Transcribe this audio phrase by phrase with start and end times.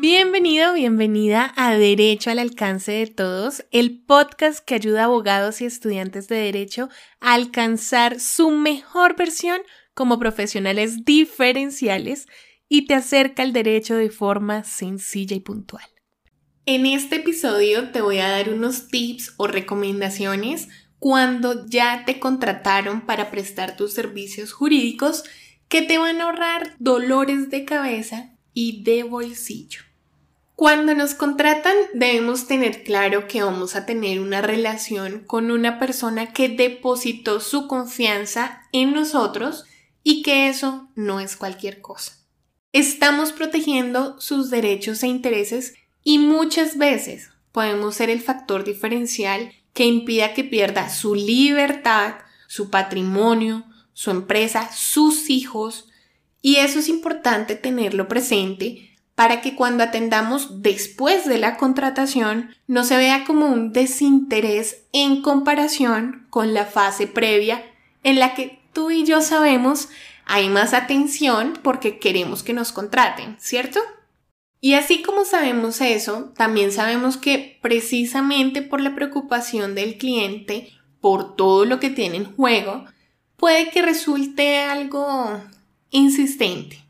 [0.00, 5.64] Bienvenido, bienvenida a Derecho al alcance de todos, el podcast que ayuda a abogados y
[5.64, 6.88] estudiantes de derecho
[7.18, 9.60] a alcanzar su mejor versión
[9.94, 12.28] como profesionales diferenciales
[12.68, 15.86] y te acerca al derecho de forma sencilla y puntual.
[16.64, 20.68] En este episodio te voy a dar unos tips o recomendaciones
[21.00, 25.24] cuando ya te contrataron para prestar tus servicios jurídicos
[25.66, 29.87] que te van a ahorrar dolores de cabeza y de bolsillo.
[30.58, 36.32] Cuando nos contratan debemos tener claro que vamos a tener una relación con una persona
[36.32, 39.66] que depositó su confianza en nosotros
[40.02, 42.18] y que eso no es cualquier cosa.
[42.72, 49.84] Estamos protegiendo sus derechos e intereses y muchas veces podemos ser el factor diferencial que
[49.84, 52.16] impida que pierda su libertad,
[52.48, 55.88] su patrimonio, su empresa, sus hijos.
[56.42, 58.87] Y eso es importante tenerlo presente
[59.18, 65.22] para que cuando atendamos después de la contratación no se vea como un desinterés en
[65.22, 67.64] comparación con la fase previa
[68.04, 69.88] en la que tú y yo sabemos
[70.24, 73.80] hay más atención porque queremos que nos contraten, ¿cierto?
[74.60, 81.34] Y así como sabemos eso, también sabemos que precisamente por la preocupación del cliente, por
[81.34, 82.84] todo lo que tiene en juego,
[83.36, 85.42] puede que resulte algo
[85.90, 86.87] insistente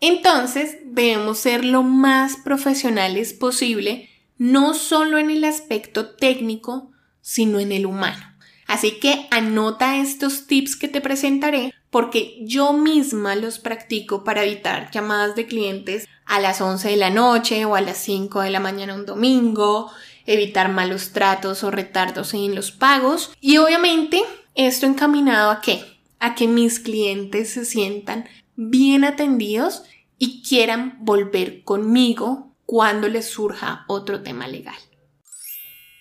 [0.00, 7.72] entonces debemos ser lo más profesionales posible, no solo en el aspecto técnico, sino en
[7.72, 8.24] el humano.
[8.66, 14.90] Así que anota estos tips que te presentaré porque yo misma los practico para evitar
[14.90, 18.60] llamadas de clientes a las 11 de la noche o a las 5 de la
[18.60, 19.90] mañana un domingo,
[20.26, 24.22] evitar malos tratos o retardos en los pagos y obviamente
[24.54, 25.82] esto encaminado a qué?
[26.20, 28.28] A que mis clientes se sientan
[28.60, 29.84] bien atendidos
[30.18, 34.74] y quieran volver conmigo cuando les surja otro tema legal.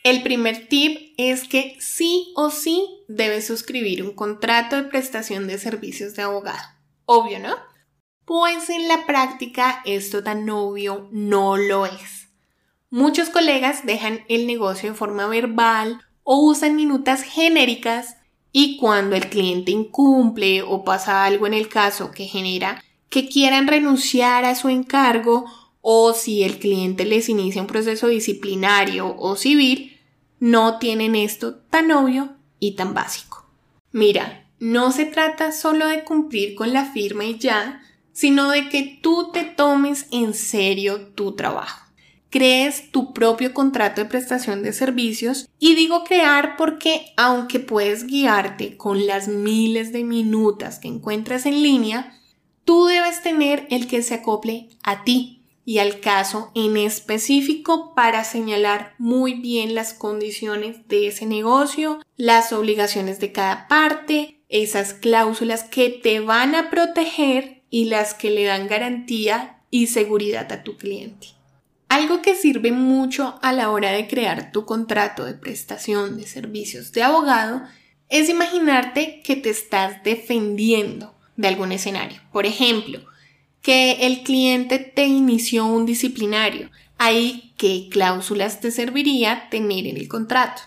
[0.03, 5.59] El primer tip es que sí o sí debes suscribir un contrato de prestación de
[5.59, 6.67] servicios de abogado.
[7.05, 7.55] Obvio, ¿no?
[8.25, 12.29] Pues en la práctica esto tan obvio no lo es.
[12.89, 18.16] Muchos colegas dejan el negocio de forma verbal o usan minutas genéricas
[18.59, 23.67] y cuando el cliente incumple o pasa algo en el caso que genera que quieran
[23.67, 25.45] renunciar a su encargo
[25.81, 29.99] o si el cliente les inicia un proceso disciplinario o civil,
[30.39, 33.45] no tienen esto tan obvio y tan básico.
[33.91, 38.99] Mira, no se trata solo de cumplir con la firma y ya, sino de que
[39.03, 41.86] tú te tomes en serio tu trabajo
[42.29, 48.77] crees tu propio contrato de prestación de servicios y digo crear porque aunque puedes guiarte
[48.77, 52.19] con las miles de minutas que encuentras en línea,
[52.65, 58.23] tú debes tener el que se acople a ti y al caso en específico para
[58.23, 65.65] señalar muy bien las condiciones de ese negocio, las obligaciones de cada parte, esas cláusulas
[65.65, 70.77] que te van a proteger y las que le dan garantía y seguridad a tu
[70.77, 71.36] cliente.
[71.89, 76.91] Algo que sirve mucho a la hora de crear tu contrato de prestación de servicios
[76.91, 77.61] de abogado
[78.09, 82.21] es imaginarte que te estás defendiendo de algún escenario.
[82.31, 83.05] Por ejemplo,
[83.61, 86.69] que el cliente te inició un disciplinario.
[86.97, 90.61] Ahí, ¿qué cláusulas te serviría tener en el contrato?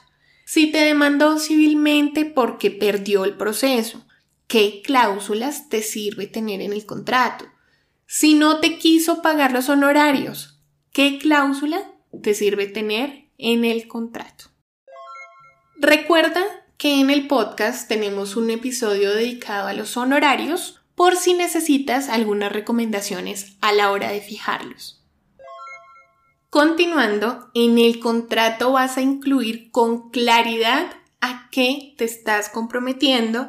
[0.44, 4.04] Si te demandó civilmente porque perdió el proceso,
[4.46, 7.46] ¿qué cláusulas te sirve tener en el contrato?
[8.06, 10.59] Si no te quiso pagar los honorarios,
[10.92, 11.88] ¿Qué cláusula
[12.20, 14.46] te sirve tener en el contrato?
[15.76, 16.42] Recuerda
[16.78, 22.50] que en el podcast tenemos un episodio dedicado a los honorarios por si necesitas algunas
[22.50, 25.06] recomendaciones a la hora de fijarlos.
[26.48, 30.90] Continuando, en el contrato vas a incluir con claridad
[31.20, 33.48] a qué te estás comprometiendo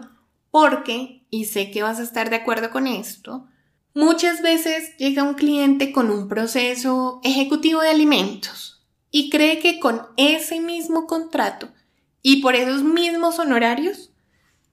[0.52, 3.48] porque, y sé que vas a estar de acuerdo con esto,
[3.94, 10.04] Muchas veces llega un cliente con un proceso ejecutivo de alimentos y cree que con
[10.16, 11.74] ese mismo contrato
[12.22, 14.14] y por esos mismos honorarios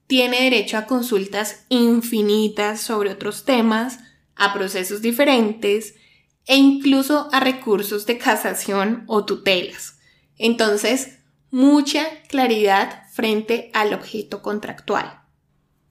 [0.07, 3.99] tiene derecho a consultas infinitas sobre otros temas,
[4.35, 5.95] a procesos diferentes
[6.47, 9.99] e incluso a recursos de casación o tutelas.
[10.37, 11.19] Entonces,
[11.51, 15.21] mucha claridad frente al objeto contractual.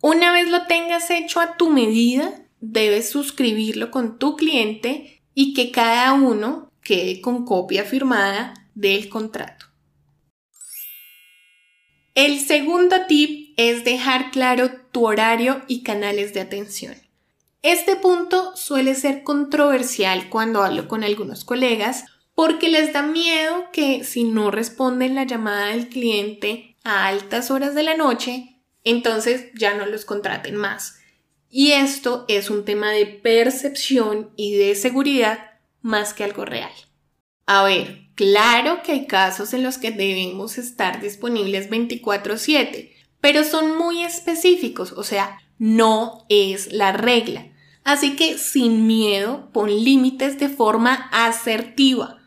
[0.01, 5.70] Una vez lo tengas hecho a tu medida, debes suscribirlo con tu cliente y que
[5.70, 9.66] cada uno quede con copia firmada del contrato.
[12.14, 16.96] El segundo tip es dejar claro tu horario y canales de atención.
[17.62, 24.05] Este punto suele ser controversial cuando hablo con algunos colegas porque les da miedo que
[24.05, 29.75] si no responden la llamada del cliente a altas horas de la noche, entonces ya
[29.75, 30.98] no los contraten más.
[31.50, 35.39] Y esto es un tema de percepción y de seguridad
[35.83, 36.73] más que algo real.
[37.47, 43.79] A ver, claro que hay casos en los que debemos estar disponibles 24/7, pero son
[43.79, 47.49] muy específicos, o sea, no es la regla.
[47.85, 52.19] Así que sin miedo, pon límites de forma asertiva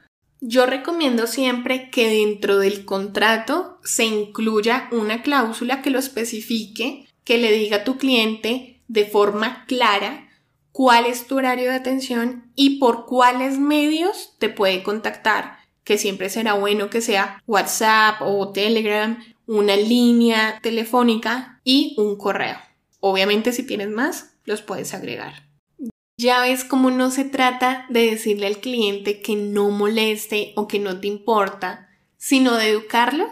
[0.43, 7.37] yo recomiendo siempre que dentro del contrato se incluya una cláusula que lo especifique, que
[7.37, 10.27] le diga a tu cliente de forma clara
[10.73, 16.29] cuál es tu horario de atención y por cuáles medios te puede contactar, que siempre
[16.29, 19.17] será bueno que sea WhatsApp o Telegram,
[19.47, 22.57] una línea telefónica y un correo.
[22.99, 25.47] Obviamente si tienes más, los puedes agregar.
[26.17, 30.79] Ya ves cómo no se trata de decirle al cliente que no moleste o que
[30.79, 33.29] no te importa, sino de educarlo.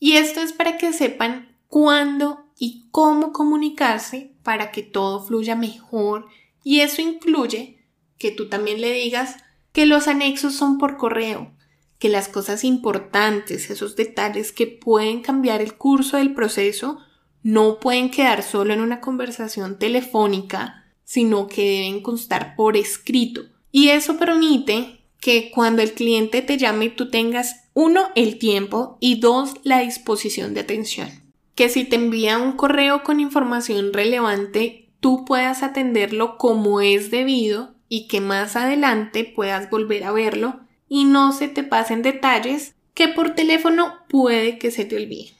[0.00, 6.24] Y esto es para que sepan cuándo y cómo comunicarse para que todo fluya mejor.
[6.64, 7.84] Y eso incluye
[8.16, 9.36] que tú también le digas
[9.72, 11.52] que los anexos son por correo,
[11.98, 16.98] que las cosas importantes, esos detalles que pueden cambiar el curso del proceso,
[17.42, 23.42] no pueden quedar solo en una conversación telefónica, sino que deben constar por escrito.
[23.70, 29.20] Y eso permite que cuando el cliente te llame tú tengas uno, el tiempo y
[29.20, 31.27] dos, la disposición de atención.
[31.58, 37.74] Que si te envía un correo con información relevante, tú puedas atenderlo como es debido
[37.88, 43.08] y que más adelante puedas volver a verlo y no se te pasen detalles que
[43.08, 45.32] por teléfono puede que se te olvide.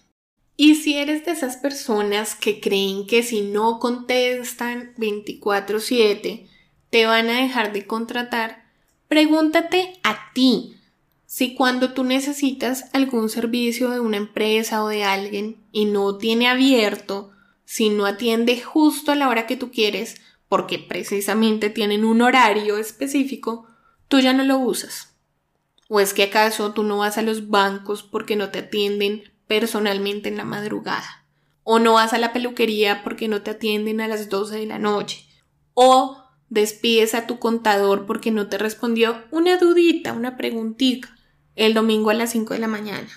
[0.57, 6.49] Y si eres de esas personas que creen que si no contestan 24/7
[6.91, 8.65] te van a dejar de contratar,
[9.07, 10.78] pregúntate a ti
[11.31, 16.49] si cuando tú necesitas algún servicio de una empresa o de alguien y no tiene
[16.49, 17.33] abierto,
[17.67, 22.79] si no atiende justo a la hora que tú quieres, porque precisamente tienen un horario
[22.79, 23.67] específico,
[24.09, 25.19] tú ya no lo usas.
[25.91, 30.31] ¿O es que acaso tú no vas a los bancos porque no te atienden personalmente
[30.31, 31.27] en la madrugada.
[31.63, 34.79] O no vas a la peluquería porque no te atienden a las 12 de la
[34.79, 35.27] noche.
[35.75, 41.18] O despides a tu contador porque no te respondió una dudita, una preguntita
[41.59, 43.09] el domingo a las 5 de la mañana.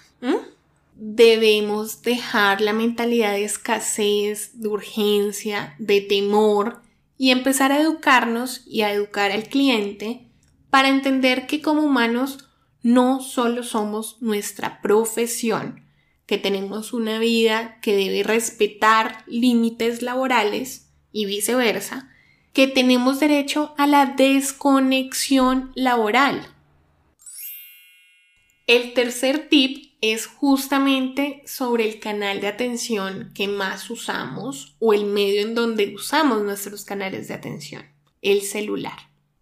[0.95, 6.81] Debemos dejar la mentalidad de escasez, de urgencia, de temor
[7.17, 10.25] y empezar a educarnos y a educar al cliente
[10.71, 12.49] para entender que como humanos
[12.81, 15.85] no solo somos nuestra profesión,
[16.25, 22.09] que tenemos una vida que debe respetar límites laborales y viceversa,
[22.53, 26.47] que tenemos derecho a la desconexión laboral.
[28.71, 35.03] El tercer tip es justamente sobre el canal de atención que más usamos o el
[35.03, 37.83] medio en donde usamos nuestros canales de atención,
[38.21, 38.93] el celular.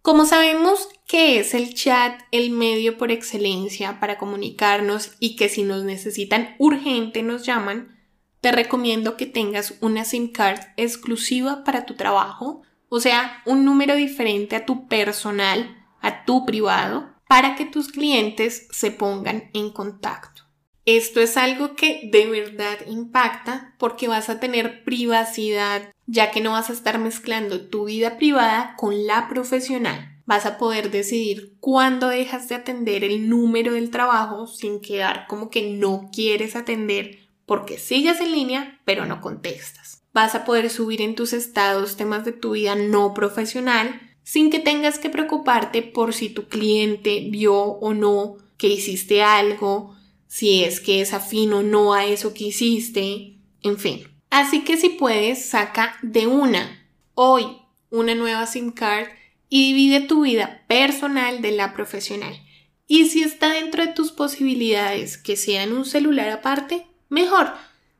[0.02, 5.62] Como sabemos que es el chat el medio por excelencia para comunicarnos y que si
[5.62, 8.00] nos necesitan urgente nos llaman,
[8.40, 13.94] te recomiendo que tengas una SIM card exclusiva para tu trabajo, o sea, un número
[13.94, 20.42] diferente a tu personal, a tu privado, para que tus clientes se pongan en contacto.
[20.84, 26.50] Esto es algo que de verdad impacta porque vas a tener privacidad ya que no
[26.50, 30.20] vas a estar mezclando tu vida privada con la profesional.
[30.26, 35.50] Vas a poder decidir cuándo dejas de atender el número del trabajo sin quedar como
[35.50, 40.02] que no quieres atender porque sigues en línea pero no contestas.
[40.12, 44.58] Vas a poder subir en tus estados temas de tu vida no profesional sin que
[44.58, 49.96] tengas que preocuparte por si tu cliente vio o no que hiciste algo,
[50.26, 54.06] si es que es afín o no a eso que hiciste, en fin.
[54.30, 57.44] Así que si puedes, saca de una, hoy,
[57.90, 59.08] una nueva SIM card
[59.48, 62.40] y divide tu vida personal de la profesional.
[62.86, 67.52] Y si está dentro de tus posibilidades que sea en un celular aparte, mejor.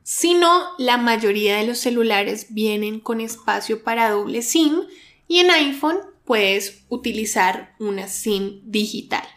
[0.03, 4.81] Si no, la mayoría de los celulares vienen con espacio para doble SIM
[5.27, 5.97] y en iPhone
[6.31, 9.27] puedes utilizar una SIM digital.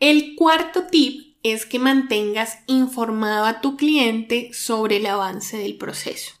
[0.00, 6.32] El cuarto tip es que mantengas informado a tu cliente sobre el avance del proceso.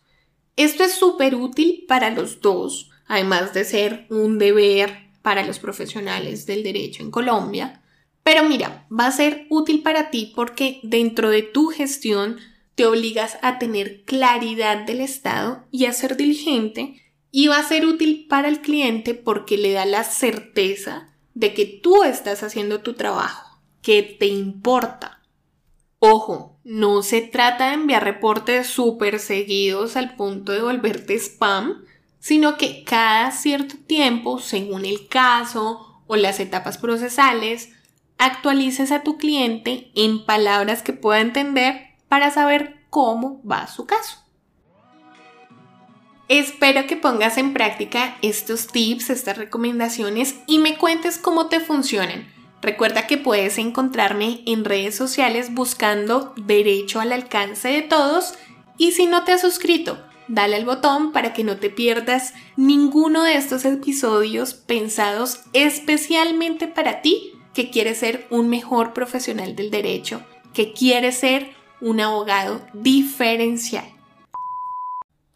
[0.56, 6.46] Esto es súper útil para los dos, además de ser un deber para los profesionales
[6.46, 7.84] del derecho en Colombia.
[8.24, 12.38] Pero mira, va a ser útil para ti porque dentro de tu gestión
[12.74, 17.86] te obligas a tener claridad del estado y a ser diligente y va a ser
[17.86, 22.94] útil para el cliente porque le da la certeza de que tú estás haciendo tu
[22.94, 25.20] trabajo, que te importa.
[25.98, 31.84] Ojo, no se trata de enviar reportes súper seguidos al punto de volverte spam,
[32.18, 37.70] sino que cada cierto tiempo, según el caso o las etapas procesales,
[38.18, 44.25] actualices a tu cliente en palabras que pueda entender para saber cómo va su caso.
[46.28, 52.26] Espero que pongas en práctica estos tips, estas recomendaciones y me cuentes cómo te funcionan.
[52.60, 58.34] Recuerda que puedes encontrarme en redes sociales buscando Derecho al alcance de todos
[58.76, 63.22] y si no te has suscrito, dale al botón para que no te pierdas ninguno
[63.22, 70.22] de estos episodios pensados especialmente para ti que quieres ser un mejor profesional del derecho,
[70.52, 73.95] que quieres ser un abogado diferencial.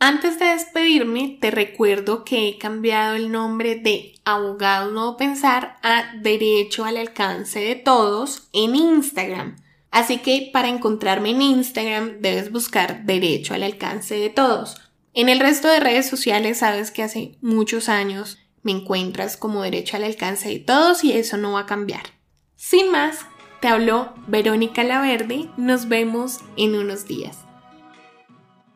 [0.03, 6.15] Antes de despedirme, te recuerdo que he cambiado el nombre de Abogado No Pensar a
[6.23, 9.57] Derecho al Alcance de Todos en Instagram.
[9.91, 14.81] Así que para encontrarme en Instagram debes buscar Derecho al Alcance de Todos.
[15.13, 19.99] En el resto de redes sociales sabes que hace muchos años me encuentras como Derecho
[19.99, 22.05] al Alcance de Todos y eso no va a cambiar.
[22.57, 23.19] Sin más,
[23.61, 25.51] te habló Verónica Laverde.
[25.59, 27.50] Nos vemos en unos días.